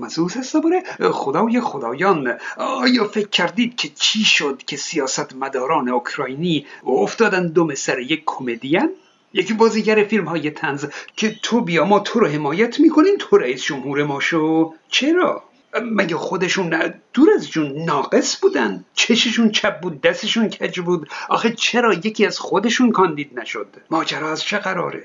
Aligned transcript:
مسعود 0.00 0.32
هست 0.32 0.56
باره 0.56 0.82
خدای 1.10 1.60
خدایان. 1.60 2.38
آیا 2.56 3.04
فکر 3.04 3.28
کردید 3.28 3.76
که 3.76 3.88
چی 3.88 4.24
شد 4.24 4.62
که 4.66 4.76
سیاست 4.76 5.34
مداران 5.34 5.88
اوکراینی 5.88 6.66
افتادن 6.86 7.48
دم 7.48 7.74
سر 7.74 7.98
یک 7.98 8.22
کمدین؟ 8.26 8.90
یکی 9.34 9.54
بازیگر 9.54 10.04
فیلم 10.04 10.24
های 10.24 10.50
تنز 10.50 10.86
که 11.16 11.36
تو 11.42 11.60
بیا 11.60 11.84
ما 11.84 12.00
تو 12.00 12.20
رو 12.20 12.26
حمایت 12.26 12.80
می‌کنیم 12.80 13.14
تو 13.18 13.38
رئیس 13.38 13.64
جمهور 13.64 14.04
ما 14.04 14.20
شو. 14.20 14.74
چرا؟ 14.88 15.42
مگه 15.82 16.16
خودشون 16.16 16.94
دور 17.12 17.30
از 17.34 17.50
جون 17.50 17.84
ناقص 17.84 18.40
بودن؟ 18.40 18.84
چششون 18.94 19.50
چپ 19.50 19.80
بود 19.80 20.00
دستشون 20.00 20.48
کج 20.48 20.80
بود؟ 20.80 21.08
آخه 21.28 21.52
چرا 21.52 21.94
یکی 21.94 22.26
از 22.26 22.38
خودشون 22.38 22.92
کاندید 22.92 23.40
نشد؟ 23.40 23.66
ماجرا 23.90 24.32
از 24.32 24.42
چه 24.42 24.58
قراره؟ 24.58 25.04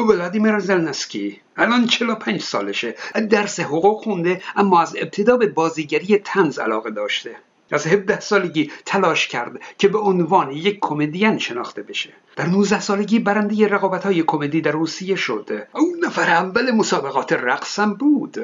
ولادیمیر 0.00 0.58
زلنسکی. 0.58 1.40
الان 1.56 1.86
45 1.86 2.42
سالشه. 2.42 2.94
درس 3.30 3.60
حقوق 3.60 4.04
خونده 4.04 4.42
اما 4.56 4.82
از 4.82 4.96
ابتدا 4.96 5.36
به 5.36 5.46
بازیگری 5.46 6.18
تنز 6.18 6.58
علاقه 6.58 6.90
داشته. 6.90 7.36
از 7.70 7.86
17 7.86 8.20
سالگی 8.20 8.70
تلاش 8.86 9.28
کرد 9.28 9.60
که 9.78 9.88
به 9.88 9.98
عنوان 9.98 10.50
یک 10.50 10.78
کمدین 10.80 11.38
شناخته 11.38 11.82
بشه. 11.82 12.12
در 12.36 12.46
19 12.46 12.80
سالگی 12.80 13.18
برنده 13.18 13.68
رقابت 13.68 14.06
های 14.06 14.22
کمدی 14.22 14.60
در 14.60 14.70
روسیه 14.70 15.16
شد. 15.16 15.66
او 15.72 15.94
نفر 16.06 16.30
اول 16.30 16.70
مسابقات 16.70 17.32
رقصم 17.32 17.94
بود. 17.94 18.38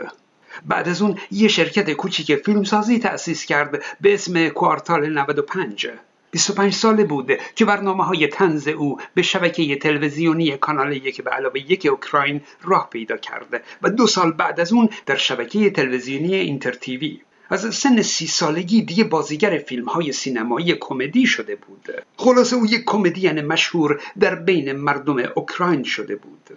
بعد 0.67 0.89
از 0.89 1.03
اون 1.03 1.19
یه 1.31 1.49
شرکت 1.49 1.93
کوچیک 1.93 2.37
فیلمسازی 2.37 2.99
تأسیس 2.99 3.45
کرد 3.45 3.83
به 4.01 4.15
اسم 4.15 4.49
کوارتال 4.49 5.13
95 5.13 5.89
25 6.31 6.75
ساله 6.75 7.05
بود 7.05 7.33
که 7.55 7.65
برنامه 7.65 8.05
های 8.05 8.27
تنز 8.27 8.69
او 8.69 9.01
به 9.15 9.23
شبکه 9.23 9.77
تلویزیونی 9.77 10.57
کانال 10.57 10.93
یک 10.93 11.23
به 11.23 11.31
علاوه 11.31 11.61
یک 11.61 11.87
اوکراین 11.87 12.41
راه 12.63 12.91
پیدا 12.91 13.17
کرده 13.17 13.63
و 13.83 13.91
دو 13.91 14.07
سال 14.07 14.33
بعد 14.33 14.61
از 14.61 14.73
اون 14.73 14.89
در 15.07 15.17
شبکه 15.17 15.71
تلویزیونی 15.71 16.35
اینتر 16.35 16.73
تیوی 16.73 17.21
از 17.51 17.75
سن 17.75 18.03
سی 18.03 18.27
سالگی 18.27 18.83
دیگه 18.83 19.05
بازیگر 19.05 19.59
فیلم 19.59 19.85
های 19.85 20.13
سینمایی 20.13 20.75
کمدی 20.81 21.27
شده 21.27 21.57
بود. 21.57 21.89
خلاصه 22.17 22.57
او 22.57 22.67
یک 22.67 22.85
کمدین 22.87 23.41
مشهور 23.41 24.03
در 24.21 24.35
بین 24.35 24.73
مردم 24.73 25.17
اوکراین 25.35 25.83
شده 25.83 26.17
بود. 26.17 26.51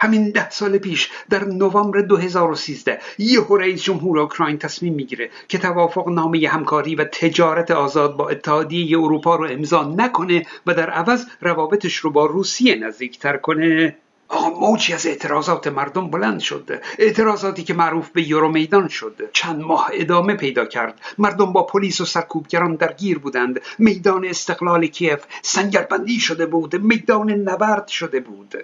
همین 0.00 0.30
ده 0.30 0.50
سال 0.50 0.78
پیش 0.78 1.10
در 1.30 1.44
نوامبر 1.44 2.00
2013 2.00 2.98
یه 3.18 3.46
رئیس 3.50 3.82
جمهور 3.82 4.18
اوکراین 4.18 4.58
تصمیم 4.58 4.94
می‌گیره 4.94 5.30
که 5.48 5.58
توافق 5.58 6.08
نامه 6.08 6.48
همکاری 6.48 6.94
و 6.94 7.04
تجارت 7.04 7.70
آزاد 7.70 8.16
با 8.16 8.28
اتحادیه 8.28 8.98
اروپا 8.98 9.36
رو 9.36 9.46
امضا 9.50 9.82
نکنه 9.82 10.46
و 10.66 10.74
در 10.74 10.90
عوض 10.90 11.26
روابطش 11.40 11.96
رو 11.96 12.10
با 12.10 12.26
روسیه 12.26 12.74
نزدیکتر 12.74 13.36
کنه. 13.36 13.96
آقا 14.28 14.60
موجی 14.60 14.92
از 14.92 15.06
اعتراضات 15.06 15.66
مردم 15.66 16.10
بلند 16.10 16.40
شد. 16.40 16.80
اعتراضاتی 16.98 17.64
که 17.64 17.74
معروف 17.74 18.10
به 18.10 18.28
یورو 18.28 18.48
میدان 18.48 18.88
شد. 18.88 19.30
چند 19.32 19.60
ماه 19.60 19.90
ادامه 19.92 20.34
پیدا 20.34 20.64
کرد. 20.64 21.00
مردم 21.18 21.52
با 21.52 21.62
پلیس 21.62 22.00
و 22.00 22.04
سرکوبگران 22.04 22.74
درگیر 22.74 23.18
بودند. 23.18 23.60
میدان 23.78 24.24
استقلال 24.24 24.86
کیف 24.86 25.24
سنگربندی 25.42 26.20
شده 26.20 26.46
بود. 26.46 26.76
میدان 26.76 27.30
نبرد 27.30 27.88
شده 27.88 28.20
بود. 28.20 28.54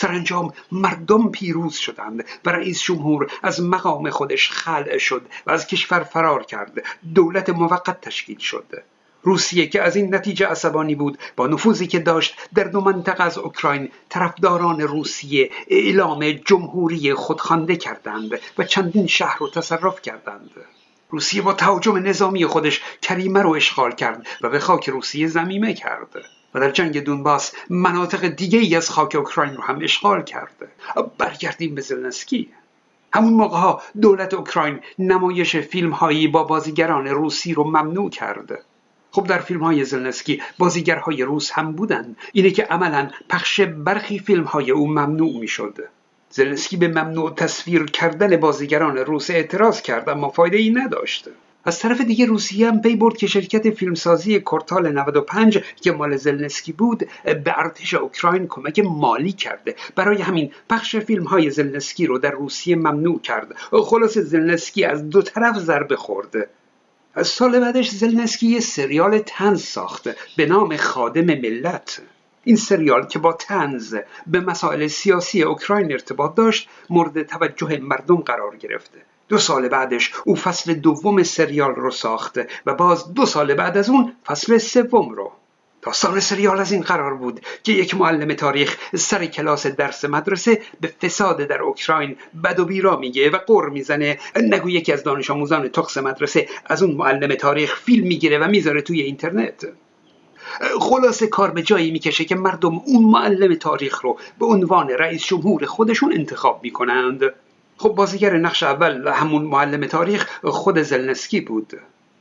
سرانجام 0.00 0.52
مردم 0.72 1.30
پیروز 1.30 1.74
شدند 1.74 2.24
و 2.44 2.50
رئیس 2.50 2.82
جمهور 2.82 3.30
از 3.42 3.62
مقام 3.62 4.10
خودش 4.10 4.50
خلع 4.50 4.98
شد 4.98 5.26
و 5.46 5.50
از 5.50 5.66
کشور 5.66 6.02
فرار 6.02 6.44
کرد. 6.44 6.72
دولت 7.14 7.50
موقت 7.50 8.00
تشکیل 8.00 8.38
شد. 8.38 8.82
روسیه 9.22 9.66
که 9.66 9.82
از 9.82 9.96
این 9.96 10.14
نتیجه 10.14 10.46
عصبانی 10.46 10.94
بود 10.94 11.18
با 11.36 11.46
نفوذی 11.46 11.86
که 11.86 11.98
داشت 11.98 12.36
در 12.54 12.64
دو 12.64 12.80
منطقه 12.80 13.24
از 13.24 13.38
اوکراین 13.38 13.90
طرفداران 14.08 14.80
روسیه 14.80 15.50
اعلام 15.68 16.32
جمهوری 16.32 17.14
خودخوانده 17.14 17.76
کردند 17.76 18.40
و 18.58 18.64
چندین 18.64 19.06
شهر 19.06 19.38
رو 19.38 19.50
تصرف 19.50 20.02
کردند. 20.02 20.50
روسیه 21.10 21.42
با 21.42 21.52
تهاجم 21.52 21.96
نظامی 21.96 22.46
خودش 22.46 22.80
کریمه 23.02 23.42
رو 23.42 23.50
اشغال 23.50 23.92
کرد 23.92 24.26
و 24.40 24.48
به 24.48 24.58
خاک 24.58 24.88
روسیه 24.88 25.26
زمیمه 25.26 25.74
کرد. 25.74 26.37
و 26.54 26.60
در 26.60 26.70
جنگ 26.70 27.00
دونباس 27.04 27.52
مناطق 27.70 28.28
دیگه 28.28 28.58
ای 28.58 28.76
از 28.76 28.90
خاک 28.90 29.14
اوکراین 29.14 29.54
رو 29.56 29.62
هم 29.62 29.78
اشغال 29.82 30.22
کرده. 30.22 30.68
برگردیم 31.18 31.74
به 31.74 31.80
زلنسکی. 31.80 32.48
همون 33.12 33.32
موقع 33.32 33.58
ها 33.58 33.82
دولت 34.00 34.34
اوکراین 34.34 34.80
نمایش 34.98 35.56
فیلم 35.56 35.90
هایی 35.90 36.28
با 36.28 36.44
بازیگران 36.44 37.06
روسی 37.06 37.54
رو 37.54 37.64
ممنوع 37.64 38.10
کرده. 38.10 38.58
خب 39.10 39.26
در 39.26 39.38
فیلم 39.38 39.64
های 39.64 39.84
زلنسکی 39.84 40.42
بازیگرهای 40.58 41.22
روس 41.22 41.50
هم 41.50 41.72
بودن. 41.72 42.16
اینه 42.32 42.50
که 42.50 42.62
عملا 42.62 43.10
پخش 43.28 43.60
برخی 43.60 44.18
فیلم 44.18 44.44
های 44.44 44.70
او 44.70 44.88
ممنوع 44.88 45.40
می 45.40 45.48
شده 45.48 45.88
زلنسکی 46.30 46.76
به 46.76 46.88
ممنوع‌التصویر 46.88 47.84
کردن 47.84 48.36
بازیگران 48.36 48.96
روس 48.96 49.30
اعتراض 49.30 49.82
کرد 49.82 50.08
اما 50.08 50.28
فایده 50.28 50.56
ای 50.56 50.70
نداشته 50.70 51.30
از 51.68 51.78
طرف 51.78 52.00
دیگه 52.00 52.26
روسیه 52.26 52.68
هم 52.68 52.80
پی 52.80 52.96
برد 52.96 53.16
که 53.16 53.26
شرکت 53.26 53.70
فیلمسازی 53.70 54.40
کورتال 54.40 54.92
95 54.92 55.58
که 55.80 55.92
مال 55.92 56.16
زلنسکی 56.16 56.72
بود 56.72 57.08
به 57.24 57.58
ارتش 57.58 57.94
اوکراین 57.94 58.46
کمک 58.46 58.78
مالی 58.78 59.32
کرده. 59.32 59.74
برای 59.96 60.22
همین 60.22 60.52
پخش 60.70 60.96
فیلم 60.96 61.24
های 61.24 61.50
زلنسکی 61.50 62.06
رو 62.06 62.18
در 62.18 62.30
روسیه 62.30 62.76
ممنوع 62.76 63.20
کرد. 63.20 63.56
خلاص 63.84 64.18
زلنسکی 64.18 64.84
از 64.84 65.10
دو 65.10 65.22
طرف 65.22 65.58
ضربه 65.58 65.96
خورده 65.96 66.48
سال 67.22 67.60
بعدش 67.60 67.90
زلنسکی 67.90 68.46
یه 68.46 68.60
سریال 68.60 69.18
تنز 69.18 69.62
ساخته 69.62 70.16
به 70.36 70.46
نام 70.46 70.76
خادم 70.76 71.24
ملت. 71.24 72.02
این 72.44 72.56
سریال 72.56 73.06
که 73.06 73.18
با 73.18 73.32
تنز 73.32 73.96
به 74.26 74.40
مسائل 74.40 74.86
سیاسی 74.86 75.42
اوکراین 75.42 75.92
ارتباط 75.92 76.34
داشت 76.34 76.68
مورد 76.90 77.22
توجه 77.22 77.78
مردم 77.78 78.16
قرار 78.16 78.56
گرفته. 78.56 79.07
دو 79.28 79.38
سال 79.38 79.68
بعدش 79.68 80.12
او 80.24 80.36
فصل 80.36 80.74
دوم 80.74 81.22
سریال 81.22 81.74
رو 81.74 81.90
ساخته 81.90 82.46
و 82.66 82.74
باز 82.74 83.14
دو 83.14 83.26
سال 83.26 83.54
بعد 83.54 83.76
از 83.78 83.90
اون 83.90 84.12
فصل 84.26 84.58
سوم 84.58 85.08
رو. 85.08 85.32
داستان 85.82 86.20
سریال 86.20 86.60
از 86.60 86.72
این 86.72 86.82
قرار 86.82 87.14
بود 87.14 87.40
که 87.62 87.72
یک 87.72 87.94
معلم 87.94 88.34
تاریخ 88.34 88.76
سر 88.94 89.26
کلاس 89.26 89.66
درس 89.66 90.04
مدرسه 90.04 90.62
به 90.80 90.88
فساد 91.02 91.36
در 91.36 91.62
اوکراین 91.62 92.16
بد 92.44 92.60
و 92.60 92.64
بیرا 92.64 92.96
میگه 92.96 93.30
و 93.30 93.38
قر 93.46 93.68
می‌زنه. 93.68 94.18
نگو 94.36 94.70
یکی 94.70 94.92
از 94.92 95.02
دانش 95.02 95.30
آموزان 95.30 95.68
تخص 95.68 95.98
مدرسه 95.98 96.48
از 96.66 96.82
اون 96.82 96.94
معلم 96.94 97.34
تاریخ 97.34 97.76
فیلم 97.76 98.06
می‌گیره 98.06 98.38
و 98.38 98.48
می‌ذاره 98.48 98.82
توی 98.82 99.00
اینترنت. 99.00 99.64
خلاصه 100.80 101.26
کار 101.26 101.50
به 101.50 101.62
جایی 101.62 101.90
می‌کشه 101.90 102.24
که 102.24 102.34
مردم 102.34 102.80
اون 102.86 103.04
معلم 103.04 103.54
تاریخ 103.54 104.00
رو 104.00 104.18
به 104.38 104.46
عنوان 104.46 104.88
رئیس 104.88 105.26
جمهور 105.26 105.66
خودشون 105.66 106.12
انتخاب 106.12 106.60
می‌کنند. 106.62 107.22
خب 107.78 107.88
بازیگر 107.88 108.36
نقش 108.36 108.62
اول 108.62 109.08
همون 109.08 109.42
معلم 109.42 109.86
تاریخ 109.86 110.28
خود 110.44 110.82
زلنسکی 110.82 111.40
بود. 111.40 111.72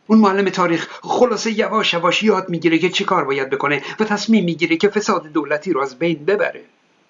اون 0.08 0.20
معلم 0.20 0.50
تاریخ 0.50 0.88
خلاصه 1.02 1.60
یواش 1.60 1.94
یواش 1.94 2.24
یاد 2.24 2.50
می‌گیره 2.50 2.78
که 2.78 2.90
چی 2.90 3.06
کار 3.06 3.24
باید 3.24 3.50
بکنه 3.50 3.82
و 4.00 4.04
تصمیم 4.04 4.46
می‌گیره 4.46 4.78
که 4.78 4.90
فساد 4.90 5.28
دولتی 5.28 5.74
رو 5.74 5.82
از 5.82 6.00
بین 6.00 6.26
ببره. 6.26 6.64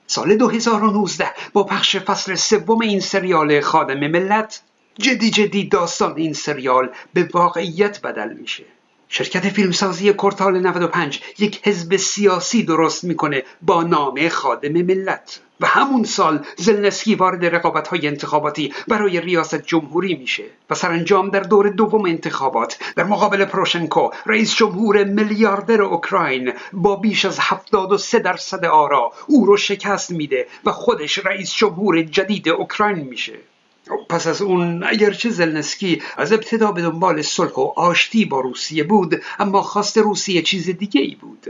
سال 0.07 0.36
2019 0.36 1.28
با 1.53 1.63
پخش 1.63 1.97
فصل 1.97 2.36
سوم 2.36 2.81
این 2.81 3.00
سریال 3.00 3.62
خادم 3.62 4.07
ملت 4.07 4.62
جدی 5.00 5.30
جدی 5.30 5.63
داستان 5.63 6.18
این 6.18 6.34
سریال 6.34 6.90
به 7.13 7.30
واقعیت 7.34 8.02
بدل 8.02 8.34
میشه. 8.34 8.63
شرکت 9.09 9.50
فیلمسازی 9.50 10.13
کورتال 10.13 10.59
95 10.59 11.22
یک 11.40 11.68
حزب 11.68 11.96
سیاسی 11.96 12.63
درست 12.63 13.03
می‌کنه 13.03 13.44
با 13.62 13.84
نام 13.84 14.30
خادم 14.30 14.72
ملت. 14.72 15.40
و 15.59 15.68
همون 15.68 16.03
سال 16.03 16.45
زلنسکی 16.57 17.16
وارد 17.16 17.45
رقابت 17.45 17.88
های 17.88 18.07
انتخاباتی 18.07 18.73
برای 18.88 19.22
ریاست 19.22 19.56
جمهوری 19.56 20.16
میشه 20.16 20.44
و 20.69 20.75
سرانجام 20.75 21.29
در 21.29 21.40
دور 21.40 21.69
دوم 21.69 22.06
انتخابات 22.06 22.79
در 22.95 23.03
مقابل 23.03 23.45
پروشنکو 23.45 24.09
رئیس 24.25 24.56
جمهور 24.56 25.03
میلیاردر 25.03 25.81
اوکراین 25.81 26.53
با 26.73 26.95
بیش 26.95 27.25
از 27.25 27.38
73 27.40 28.19
درصد 28.19 28.66
آرا 28.66 29.12
او 29.28 29.45
رو 29.45 29.57
شکست 29.57 30.12
میده 30.12 30.47
و 30.66 30.72
خودش 30.72 31.25
رئیس 31.25 31.53
جمهور 31.53 32.01
جدید 32.01 32.50
اوکراین 32.50 33.00
میشه. 33.00 33.33
پس 34.09 34.27
از 34.27 34.42
اون 34.42 34.83
اگرچه 34.83 35.30
زلنسکی 35.30 36.01
از 36.18 36.33
ابتدا 36.33 36.71
به 36.71 36.81
دنبال 36.81 37.21
صلح 37.21 37.54
و 37.54 37.74
آشتی 37.75 38.25
با 38.25 38.39
روسیه 38.39 38.83
بود 38.83 39.21
اما 39.39 39.62
خواست 39.62 39.98
روسیه 39.98 40.42
چیز 40.42 40.69
دیگه 40.69 41.01
ای 41.01 41.15
بود. 41.15 41.48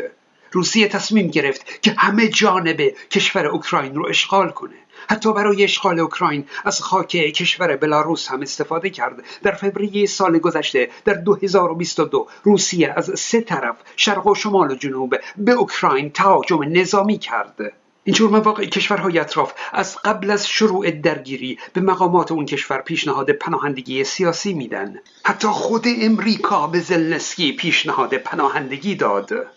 روسیه 0.57 0.87
تصمیم 0.87 1.27
گرفت 1.27 1.81
که 1.81 1.95
همه 1.97 2.27
جانب 2.27 2.81
کشور 3.11 3.45
اوکراین 3.45 3.95
رو 3.95 4.07
اشغال 4.07 4.49
کنه. 4.49 4.75
حتی 5.09 5.33
برای 5.33 5.63
اشغال 5.63 5.99
اوکراین 5.99 6.45
از 6.65 6.81
خاک 6.81 7.07
کشور 7.07 7.75
بلاروس 7.75 8.27
هم 8.27 8.41
استفاده 8.41 8.89
کرد. 8.89 9.23
در 9.43 9.51
فوریه 9.51 10.05
سال 10.05 10.37
گذشته 10.37 10.89
در 11.05 11.13
2022 11.13 12.27
روسیه 12.43 12.93
از 12.97 13.19
سه 13.19 13.41
طرف 13.41 13.75
شرق 13.95 14.27
و 14.27 14.35
شمال 14.35 14.71
و 14.71 14.75
جنوب 14.75 15.15
به 15.37 15.51
اوکراین 15.51 16.09
تهاجم 16.09 16.63
نظامی 16.63 17.17
کرد. 17.17 17.73
اینجور 18.03 18.29
مواقع 18.29 18.65
کشورهای 18.65 19.19
اطراف 19.19 19.53
از 19.73 19.97
قبل 19.97 20.31
از 20.31 20.47
شروع 20.47 20.91
درگیری 20.91 21.59
به 21.73 21.81
مقامات 21.81 22.31
اون 22.31 22.45
کشور 22.45 22.81
پیشنهاد 22.81 23.31
پناهندگی 23.31 24.03
سیاسی 24.03 24.53
میدن. 24.53 24.95
حتی 25.25 25.47
خود 25.47 25.85
امریکا 26.01 26.67
به 26.67 26.79
زلنسکی 26.79 27.51
پیشنهاد 27.51 28.13
پناهندگی 28.13 28.95
داد. 28.95 29.56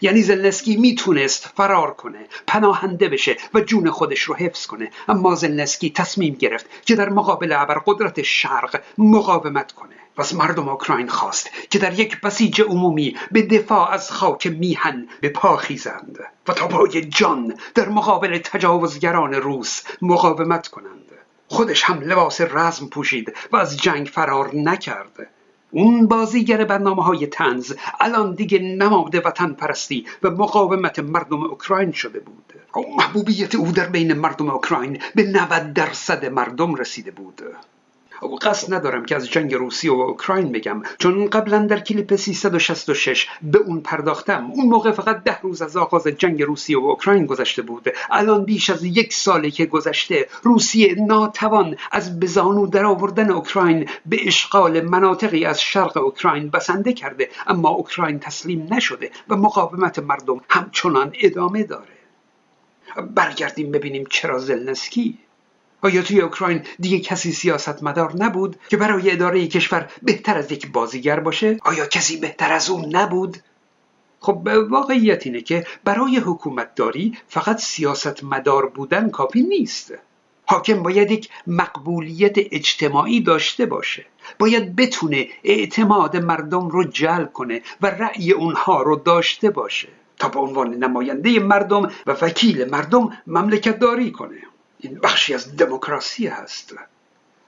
یعنی 0.00 0.22
زلنسکی 0.22 0.76
می‌تونست 0.76 1.50
فرار 1.56 1.94
کنه 1.94 2.26
پناهنده 2.46 3.08
بشه 3.08 3.36
و 3.54 3.60
جون 3.60 3.90
خودش 3.90 4.20
رو 4.20 4.34
حفظ 4.34 4.66
کنه. 4.66 4.90
اما 5.08 5.34
زلنسکی 5.34 5.90
تصمیم 5.90 6.34
گرفت 6.34 6.66
که 6.86 6.94
در 6.94 7.08
مقابل 7.08 7.52
ابرقدرت 7.52 8.22
شرق 8.22 8.82
مقاومت 8.98 9.72
کنه. 9.72 9.94
پس 10.16 10.34
مردم 10.34 10.68
اوکراین 10.68 11.08
خواست 11.08 11.50
که 11.70 11.78
در 11.78 12.00
یک 12.00 12.20
بسیج 12.20 12.60
عمومی 12.60 13.16
به 13.32 13.42
دفاع 13.42 13.90
از 13.90 14.10
خاک 14.10 14.46
میهن 14.46 15.08
به 15.20 15.28
پا 15.28 15.56
خیزند 15.56 16.18
و 16.48 16.52
تا 16.52 16.68
پای 16.68 17.04
جان 17.04 17.54
در 17.74 17.88
مقابل 17.88 18.38
تجاوزگران 18.38 19.34
روس 19.34 19.82
مقاومت 20.02 20.68
کنند. 20.68 21.12
خودش 21.48 21.82
هم 21.82 22.00
لباس 22.00 22.40
رزم 22.40 22.86
پوشید 22.86 23.36
و 23.52 23.56
از 23.56 23.76
جنگ 23.76 24.06
فرار 24.06 24.50
نکرد. 24.54 25.30
اون 25.70 26.06
بازیگر 26.06 26.64
برنامه 26.64 27.04
های 27.04 27.26
تنز 27.26 27.72
الان 28.00 28.34
دیگه 28.34 28.58
نماد 28.58 29.14
وطن 29.14 29.52
پرستی 29.52 30.06
و 30.22 30.30
مقاومت 30.30 30.98
مردم 30.98 31.42
اوکراین 31.42 31.92
شده 31.92 32.20
بود. 32.20 32.52
محبوبیت 32.98 33.54
او 33.54 33.72
در 33.72 33.88
بین 33.88 34.12
مردم 34.12 34.50
اوکراین 34.50 34.98
به 35.14 35.22
90 35.22 35.72
درصد 35.72 36.24
مردم 36.24 36.74
رسیده 36.74 37.10
بود. 37.10 37.42
قصد 38.42 38.74
ندارم 38.74 39.04
که 39.04 39.16
از 39.16 39.30
جنگ 39.30 39.54
روسیه 39.54 39.92
و 39.92 40.00
اوکراین 40.00 40.52
بگم 40.52 40.82
چون 40.98 41.30
قبلا 41.30 41.66
در 41.66 41.80
کلیپ 41.80 42.16
366 42.16 43.28
به 43.42 43.58
اون 43.58 43.80
پرداختم. 43.80 44.50
اون 44.50 44.66
موقع 44.66 44.90
فقط 44.90 45.22
ده 45.22 45.40
روز 45.40 45.62
از 45.62 45.76
آغاز 45.76 46.06
جنگ 46.06 46.42
روسیه 46.42 46.78
و 46.78 46.84
اوکراین 46.84 47.26
گذشته 47.26 47.62
بود. 47.62 47.88
الان 48.10 48.44
بیش 48.44 48.70
از 48.70 48.84
یک 48.84 49.14
ساله 49.14 49.50
که 49.50 49.66
گذشته 49.66 50.28
روسیه 50.42 50.94
ناتوان 50.94 51.76
از 51.92 52.20
بزانو 52.20 52.66
در 52.66 52.84
آوردن 52.84 53.30
اوکراین 53.30 53.88
به 54.06 54.26
اشغال 54.26 54.80
مناطقی 54.80 55.44
از 55.44 55.60
شرق 55.60 55.96
اوکراین 55.96 56.48
بسنده 56.48 56.92
کرده. 56.92 57.28
اما 57.46 57.68
اوکراین 57.68 58.18
تسلیم 58.18 58.68
نشده 58.70 59.10
و 59.28 59.36
مقاومت 59.36 59.98
مردم 59.98 60.40
همچنان 60.48 61.12
ادامه 61.20 61.62
داره. 61.62 61.96
برگردیم 63.14 63.72
ببینیم 63.72 64.04
چرا 64.10 64.38
زلنسکی. 64.38 65.18
آیا 65.82 66.02
توی 66.02 66.20
اوکراین 66.20 66.62
دیگه 66.80 67.00
کسی 67.00 67.32
سیاستمدار 67.32 68.16
نبود 68.16 68.56
که 68.68 68.76
برای 68.76 69.10
اداره 69.10 69.46
کشور 69.46 69.88
بهتر 70.02 70.38
از 70.38 70.52
یک 70.52 70.72
بازیگر 70.72 71.20
باشه؟ 71.20 71.58
آیا 71.64 71.86
کسی 71.86 72.16
بهتر 72.16 72.52
از 72.52 72.70
اون 72.70 72.96
نبود؟ 72.96 73.36
خب 74.20 74.48
واقعیت 74.70 75.26
اینه 75.26 75.40
که 75.40 75.66
برای 75.84 76.16
حکومت 76.16 76.74
داری 76.74 77.18
فقط 77.28 77.60
سیاستمدار 77.60 78.66
بودن 78.66 79.10
کافی 79.10 79.42
نیست. 79.42 79.94
حاکم 80.46 80.82
باید 80.82 81.10
یک 81.10 81.28
مقبولیت 81.46 82.34
اجتماعی 82.36 83.20
داشته 83.20 83.66
باشه. 83.66 84.06
باید 84.38 84.76
بتونه 84.76 85.28
اعتماد 85.44 86.16
مردم 86.16 86.68
رو 86.68 86.84
جلب 86.84 87.32
کنه 87.32 87.62
و 87.82 87.86
رأی 87.86 88.32
اونها 88.32 88.82
رو 88.82 88.96
داشته 88.96 89.50
باشه 89.50 89.88
تا 90.18 90.28
به 90.28 90.40
عنوان 90.40 90.74
نماینده 90.74 91.40
مردم 91.40 91.82
و 92.06 92.12
وکیل 92.22 92.70
مردم 92.70 93.18
مملکت 93.26 93.78
داری 93.78 94.12
کنه. 94.12 94.38
این 94.78 94.98
بخشی 95.02 95.34
از 95.34 95.56
دموکراسی 95.56 96.26
هست. 96.26 96.74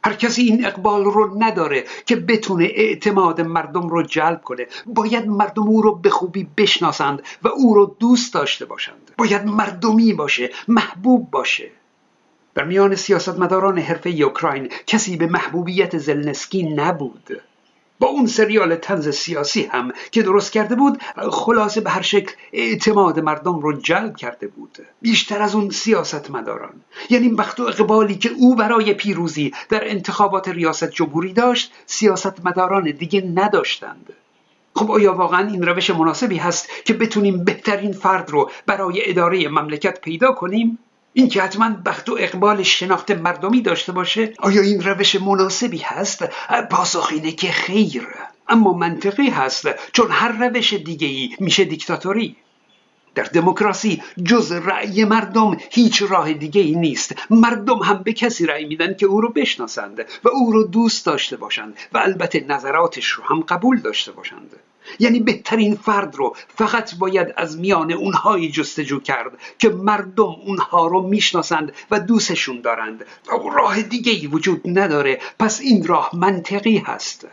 هر 0.04 0.14
کسی 0.14 0.42
این 0.42 0.66
اقبال 0.66 1.04
رو 1.04 1.42
نداره 1.42 1.84
که 2.06 2.16
بتونه 2.16 2.64
اعتماد 2.64 3.40
مردم 3.40 3.88
رو 3.88 4.02
جلب 4.02 4.42
کنه. 4.42 4.66
باید 4.86 5.26
مردم 5.26 5.62
او 5.62 5.82
رو 5.82 5.94
به 5.94 6.10
خوبی 6.10 6.48
بشناسند 6.56 7.22
و 7.42 7.48
او 7.48 7.74
رو 7.74 7.96
دوست 8.00 8.34
داشته 8.34 8.64
باشند. 8.64 9.10
باید 9.18 9.44
مردمی 9.44 10.12
باشه 10.12 10.50
محبوب 10.68 11.30
باشه. 11.30 11.70
در 12.54 12.64
میان 12.64 12.94
سیاستمداران 12.94 13.78
حرفه 13.78 14.10
اوکراین 14.10 14.68
کسی 14.86 15.16
به 15.16 15.26
محبوبیت 15.26 15.98
زلنسکی 15.98 16.62
نبود. 16.62 17.40
با 17.98 18.08
اون 18.08 18.26
سریال 18.26 18.74
تنز 18.74 19.08
سیاسی 19.08 19.62
هم 19.62 19.92
که 20.10 20.22
درست 20.22 20.52
کرده 20.52 20.74
بود 20.74 20.98
خلاصه 21.30 21.80
به 21.80 21.90
هر 21.90 22.02
شکل 22.02 22.32
اعتماد 22.52 23.20
مردم 23.20 23.58
رو 23.58 23.72
جلب 23.72 24.16
کرده 24.16 24.46
بود. 24.46 24.78
بیشتر 25.02 25.42
از 25.42 25.54
اون 25.54 25.70
سیاست 25.70 26.30
مداران 26.30 26.74
یعنی 27.10 27.28
بخت 27.28 27.60
و 27.60 27.62
اقبالی 27.62 28.14
که 28.14 28.30
او 28.36 28.56
برای 28.56 28.94
پیروزی 28.94 29.52
در 29.68 29.90
انتخابات 29.90 30.48
ریاست 30.48 30.90
جمهوری 30.90 31.32
داشت 31.32 31.72
سیاست 31.86 32.46
مداران 32.46 32.90
دیگه 32.90 33.20
نداشتند. 33.34 34.12
خب 34.74 34.90
آیا 34.90 35.14
واقعا 35.14 35.48
این 35.48 35.62
روش 35.62 35.90
مناسبی 35.90 36.36
هست 36.36 36.84
که 36.84 36.94
بتونیم 36.94 37.44
بهترین 37.44 37.92
فرد 37.92 38.30
رو 38.30 38.50
برای 38.66 39.10
اداره 39.10 39.48
مملکت 39.48 40.00
پیدا 40.00 40.32
کنیم؟ 40.32 40.78
این 41.12 41.28
که 41.28 41.42
حتما 41.42 41.70
بخت 41.70 42.08
و 42.08 42.16
اقبال 42.20 42.62
شناخت 42.62 43.10
مردمی 43.10 43.62
داشته 43.62 43.92
باشه 43.92 44.32
آیا 44.38 44.62
این 44.62 44.82
روش 44.82 45.14
مناسبی 45.14 45.78
هست؟ 45.78 46.24
پاسخ 46.70 47.08
اینه 47.12 47.32
که 47.32 47.52
خیر 47.52 48.08
اما 48.48 48.72
منطقی 48.72 49.30
هست 49.30 49.68
چون 49.92 50.10
هر 50.10 50.48
روش 50.48 50.72
دیگه 50.72 51.06
ای 51.06 51.36
میشه 51.40 51.64
دیکتاتوری. 51.64 52.36
در 53.14 53.24
دموکراسی 53.24 54.02
جز 54.24 54.52
رأی 54.52 55.04
مردم 55.04 55.56
هیچ 55.70 56.02
راه 56.02 56.32
دیگه 56.32 56.60
ای 56.60 56.74
نیست. 56.74 57.14
مردم 57.30 57.78
هم 57.78 58.02
به 58.02 58.12
کسی 58.12 58.46
رأی 58.46 58.64
میدن 58.64 58.94
که 58.94 59.06
او 59.06 59.20
رو 59.20 59.32
بشناسند 59.32 60.00
و 60.24 60.28
او 60.28 60.52
رو 60.52 60.64
دوست 60.64 61.06
داشته 61.06 61.36
باشند 61.36 61.76
و 61.92 61.98
البته 61.98 62.44
نظراتش 62.48 63.06
رو 63.06 63.24
هم 63.24 63.40
قبول 63.40 63.80
داشته 63.80 64.12
باشند. 64.12 64.50
یعنی 64.98 65.20
بهترین 65.20 65.74
فرد 65.74 66.16
رو 66.16 66.36
فقط 66.48 66.94
باید 66.94 67.34
از 67.36 67.58
میان 67.58 67.92
اونهایی 67.92 68.50
جستجو 68.50 69.00
کرد 69.00 69.32
که 69.58 69.68
مردم 69.68 70.36
اونها 70.46 70.86
رو 70.86 71.02
می‌شناسند 71.02 71.72
و 71.90 72.00
دوستشون 72.00 72.60
دارند 72.60 73.04
و 73.26 73.50
راه 73.50 73.82
دیگه 73.82 74.12
ای 74.12 74.26
وجود 74.26 74.60
نداره. 74.64 75.20
پس 75.38 75.60
این 75.60 75.86
راه 75.86 76.10
منطقی 76.12 76.78
هست. 76.78 77.26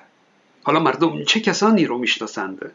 حالا 0.63 0.79
مردم 0.79 1.23
چه 1.23 1.39
کسانی 1.39 1.85
رو 1.85 1.97
می‌شناسند؟ 1.97 2.71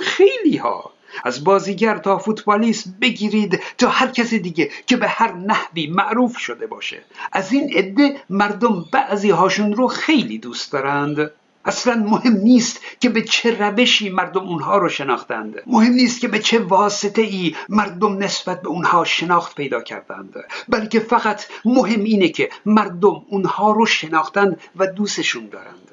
خیلی 0.00 0.56
ها 0.56 0.92
از 1.24 1.44
بازیگر 1.44 1.98
تا 1.98 2.18
فوتبالیست 2.18 2.88
بگیرید 3.00 3.60
تا 3.78 3.88
هر 3.88 4.06
کس 4.06 4.34
دیگه 4.34 4.70
که 4.86 4.96
به 4.96 5.08
هر 5.08 5.32
نحوی 5.32 5.86
معروف 5.86 6.38
شده 6.38 6.66
باشه. 6.66 7.02
از 7.32 7.52
این 7.52 7.72
عده 7.74 8.16
مردم 8.30 8.84
بعضی 8.92 9.30
هاشون 9.30 9.72
رو 9.72 9.88
خیلی 9.88 10.38
دوست 10.38 10.72
دارند. 10.72 11.30
اصلا 11.66 11.94
مهم 11.94 12.32
نیست 12.32 12.80
که 13.00 13.08
به 13.08 13.22
چه 13.22 13.58
روشی 13.58 14.08
مردم 14.08 14.48
اونها 14.48 14.78
رو 14.78 14.88
شناختند. 14.88 15.54
مهم 15.66 15.92
نیست 15.92 16.20
که 16.20 16.28
به 16.28 16.38
چه 16.38 16.58
واسطه 16.58 17.22
ای 17.22 17.54
مردم 17.68 18.18
نسبت 18.18 18.62
به 18.62 18.68
اونها 18.68 19.04
شناخت 19.04 19.54
پیدا 19.54 19.80
کردند. 19.80 20.34
بلکه 20.68 21.00
فقط 21.00 21.44
مهم 21.64 22.04
اینه 22.04 22.28
که 22.28 22.50
مردم 22.66 23.22
اونها 23.28 23.72
رو 23.72 23.86
شناختند 23.86 24.60
و 24.76 24.86
دوستشون 24.86 25.48
دارند. 25.48 25.92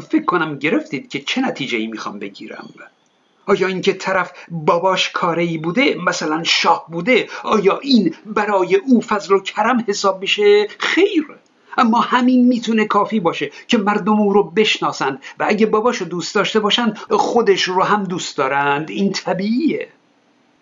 فکر 0.00 0.24
کنم 0.24 0.58
گرفتید 0.58 1.08
که 1.08 1.20
چه 1.20 1.40
نتیجه 1.40 1.78
ای 1.78 1.86
می‌خوام 1.86 2.18
بگیرم. 2.18 2.68
آیا 3.46 3.66
اینکه 3.66 3.92
طرف 3.92 4.32
باباش 4.50 5.10
کاری 5.10 5.58
بوده 5.58 5.94
مثلا 6.06 6.42
شاه 6.44 6.86
بوده 6.88 7.28
آیا 7.42 7.78
این 7.78 8.14
برای 8.26 8.76
او 8.76 9.00
فضل 9.00 9.34
و 9.34 9.40
کرم 9.40 9.84
حساب 9.88 10.20
میشه؟ 10.20 10.66
خیر. 10.78 11.26
اما 11.78 12.00
همین 12.00 12.48
می‌تونه 12.48 12.84
کافی 12.84 13.20
باشه 13.20 13.50
که 13.68 13.78
مردم 13.78 14.20
او 14.20 14.32
رو 14.32 14.42
بشناسند 14.42 15.22
و 15.38 15.44
اگه 15.48 15.66
باباش 15.66 15.96
رو 15.96 16.06
دوست 16.06 16.34
داشته 16.34 16.60
باشند 16.60 16.98
خودش 17.10 17.62
رو 17.62 17.82
هم 17.82 18.04
دوست 18.04 18.36
دارند. 18.36 18.90
این 18.90 19.12
طبیعیه. 19.12 19.88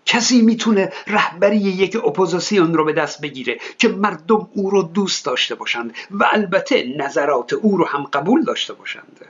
کسی 0.07 0.43
می‌تونه 0.43 0.93
رهبری 1.07 1.57
یک 1.57 1.97
اپوزیسیون 1.97 2.75
رو 2.75 2.85
به 2.85 2.93
دست 2.93 3.21
بگیره 3.21 3.59
که 3.79 3.89
مردم 3.89 4.49
او 4.55 4.71
رو 4.71 4.83
دوست 4.83 5.25
داشته 5.25 5.55
باشند 5.55 5.95
و 6.11 6.25
البته 6.33 6.95
نظرات 6.97 7.53
او 7.53 7.77
رو 7.77 7.85
هم 7.87 8.03
قبول 8.03 8.45
داشته 8.45 8.75
باشند. 8.75 9.21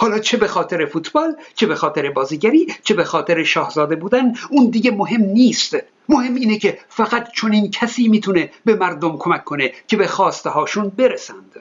حالا 0.00 0.18
چه 0.18 0.36
به 0.36 0.48
خاطر 0.48 0.86
فوتبال 0.86 1.36
چه 1.54 1.66
به 1.66 1.74
خاطر 1.74 2.10
بازیگری 2.10 2.66
چه 2.82 2.94
به 2.94 3.04
خاطر 3.04 3.44
شاهزاده 3.44 3.96
بودن 3.96 4.32
اون 4.50 4.70
دیگه 4.70 4.90
مهم 4.90 5.22
نیست. 5.22 5.76
مهم 6.08 6.34
اینه 6.34 6.58
که 6.58 6.78
فقط 6.88 7.30
چون 7.32 7.52
این 7.52 7.70
کسی 7.70 8.08
می‌تونه 8.08 8.50
به 8.64 8.74
مردم 8.74 9.16
کمک 9.16 9.44
کنه 9.44 9.72
که 9.86 9.96
به 9.96 10.06
خواسته 10.06 10.50
هاشون 10.50 10.88
برسند. 10.88 11.56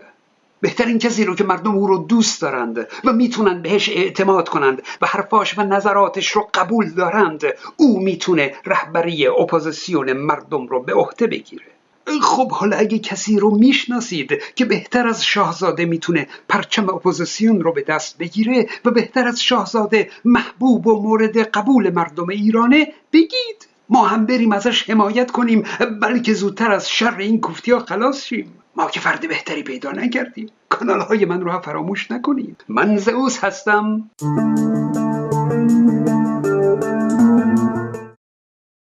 بهترین 0.62 1.00
کسی 1.00 1.26
رو 1.26 1.36
که 1.36 1.44
مردم 1.44 1.76
او 1.76 1.88
رو 1.88 1.98
دوست 1.98 2.42
دارند 2.42 2.88
و 3.04 3.14
می‌تونن 3.14 3.62
بهش 3.62 3.90
اعتماد 3.90 4.50
کنند 4.50 4.82
و 5.02 5.08
حرفاش 5.08 5.58
و 5.58 5.64
نظراتش 5.64 6.32
رو 6.32 6.50
قبول 6.54 6.90
دارند 6.90 7.42
او 7.78 8.00
می‌تونه 8.00 8.56
رهبری 8.66 9.28
اپوزیسیون 9.28 10.14
مردم 10.14 10.68
رو 10.68 10.84
به 10.84 10.94
عهده 10.94 11.28
بگیره. 11.28 11.66
خب 12.22 12.52
حالا 12.52 12.78
اگه 12.78 13.00
کسی 13.00 13.40
رو 13.40 13.58
می‌شناسید 13.58 14.42
که 14.56 14.66
بهتر 14.66 15.08
از 15.08 15.26
شاهزاده 15.26 15.86
می‌تونه 15.86 16.28
پرچم 16.50 16.90
اپوزیسیون 16.90 17.62
رو 17.62 17.74
به 17.74 17.82
دست 17.82 18.18
بگیره 18.18 18.70
و 18.86 18.92
بهتر 18.92 19.28
از 19.28 19.42
شاهزاده 19.42 20.10
محبوب 20.26 20.88
و 20.88 21.02
مورد 21.02 21.38
قبول 21.38 21.90
مردم 21.90 22.30
ایرانه 22.30 22.94
بگید. 23.14 23.67
ما 23.90 24.08
هم 24.08 24.26
بریم 24.26 24.52
ازش 24.52 24.90
حمایت 24.90 25.32
کنیم 25.32 25.64
بلکه 26.02 26.34
زودتر 26.34 26.72
از 26.72 26.90
شر 26.90 27.18
این 27.18 27.42
کوفتی 27.42 27.72
ها 27.72 27.80
خلاص 27.80 28.24
شیم. 28.24 28.54
ما 28.76 28.90
که 28.90 29.00
فرد 29.00 29.28
بهتری 29.28 29.64
پیدا 29.64 29.92
نکردیم. 29.92 30.50
کانال 30.70 31.02
های 31.02 31.26
من 31.26 31.42
رو 31.42 31.60
فراموش 31.60 32.12
نکنید. 32.12 32.64
من 32.68 32.98
زئوس 32.98 33.44
هستم. 33.44 34.10